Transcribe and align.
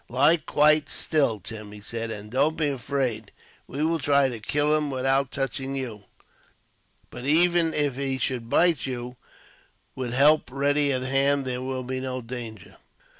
"Lie 0.09 0.37
quite 0.37 0.89
still, 0.89 1.39
Tim," 1.39 1.71
he 1.73 1.79
said, 1.79 2.09
"and 2.09 2.31
don't 2.31 2.57
be 2.57 2.69
afraid. 2.69 3.31
We 3.67 3.83
will 3.83 3.99
try 3.99 4.29
to 4.29 4.39
kill 4.39 4.75
him, 4.75 4.89
without 4.89 5.27
his 5.27 5.35
touching 5.45 5.75
you; 5.75 6.05
but 7.11 7.23
even 7.25 7.71
if 7.75 7.97
he 7.97 8.17
should 8.17 8.49
bite 8.49 8.87
you, 8.87 9.15
with 9.93 10.11
help 10.13 10.49
ready 10.51 10.91
at 10.91 11.03
hand, 11.03 11.45
there 11.45 11.61
will 11.61 11.83
be 11.83 11.99
no 11.99 12.19
danger." 12.19 12.77